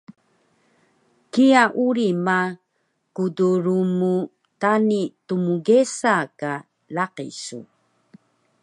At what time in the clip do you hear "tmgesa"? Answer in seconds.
5.27-6.15